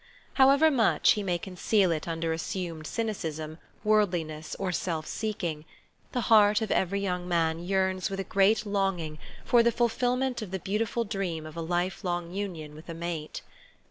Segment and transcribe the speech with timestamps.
[0.33, 5.63] However much he may conceal it under assumed cynicism, worldliness, or self seeking,
[6.11, 10.49] the heart of every young man yearns with a great longing for the fulfilment of
[10.49, 13.43] the beautiful dream of a life long union with a mate.